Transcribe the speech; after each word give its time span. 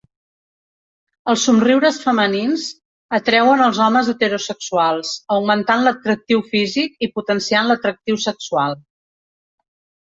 Els 1.33 1.43
somriures 1.49 1.99
femenins 2.05 2.63
atreuen 3.19 3.61
als 3.67 3.83
homes 3.89 4.09
heterosexuals, 4.15 5.13
augmentant 5.39 5.87
l'atractiu 5.91 6.43
físic 6.57 6.99
i 7.09 7.13
potenciant 7.21 7.73
l'atractiu 7.75 8.21
sexual. 8.29 8.79